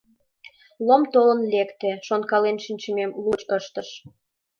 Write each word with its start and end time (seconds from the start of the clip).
Лом 0.87 1.03
толын 1.13 1.39
лекте, 1.53 1.91
шонкален 2.07 2.57
шинчымем 2.65 3.11
лугыч 3.21 3.41
ыштыш. 3.57 3.89